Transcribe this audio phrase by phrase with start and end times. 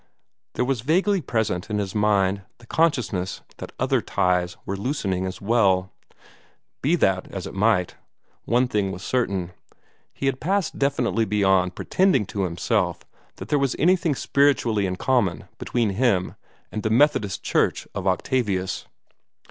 [0.55, 5.39] There was vaguely present in his mind the consciousness that other ties were loosening as
[5.39, 5.91] well.
[6.81, 7.97] Be that as it might,
[8.45, 9.51] one thing was certain.
[10.11, 13.03] He had passed definitely beyond pretending to himself
[13.35, 16.33] that there was anything spiritually in common between him
[16.71, 18.87] and the Methodist Church of Octavius.